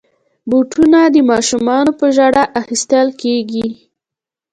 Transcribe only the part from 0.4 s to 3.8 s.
بوټونه د ماشومانو په ژړا اخیستل کېږي.